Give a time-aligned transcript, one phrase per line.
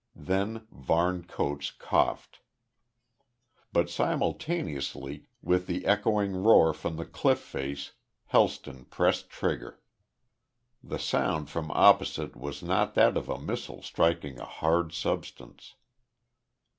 [0.15, 2.39] Then Varne Coates coughed.
[3.71, 7.91] But simultaneously, with the echoing roar from the cliff face,
[8.25, 9.79] Helston pressed trigger.
[10.83, 15.75] The sound from opposite was not that of a missile striking a hard substance.